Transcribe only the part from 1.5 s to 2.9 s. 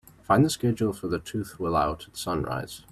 Will Out at sunrise.